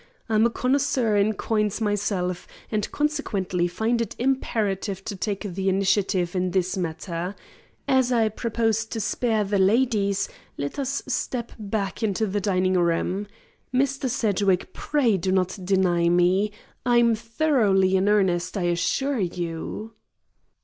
I 0.27 0.33
am 0.33 0.47
a 0.47 0.49
connoisseur 0.49 1.15
in 1.15 1.33
coins 1.33 1.79
myself 1.79 2.47
and 2.71 2.91
consequently 2.91 3.67
find 3.67 4.01
it 4.01 4.15
imperative 4.17 5.05
to 5.05 5.15
take 5.15 5.41
the 5.41 5.69
initiative 5.69 6.35
in 6.35 6.49
this 6.49 6.75
matter. 6.75 7.35
As 7.87 8.11
I 8.11 8.29
propose 8.29 8.83
to 8.87 8.99
spare 8.99 9.43
the 9.43 9.59
ladies, 9.59 10.27
let 10.57 10.79
us 10.79 11.03
step 11.05 11.51
back 11.59 12.01
into 12.01 12.25
the 12.25 12.41
dining 12.41 12.79
room. 12.79 13.27
Mr. 13.71 14.09
Sedgwick, 14.09 14.73
pray 14.73 15.17
don't 15.17 15.63
deny 15.63 16.09
me; 16.09 16.51
I'm 16.83 17.13
thoroughly 17.13 17.95
in 17.95 18.09
earnest, 18.09 18.57
I 18.57 18.63
assure 18.63 19.19
you." 19.19 19.93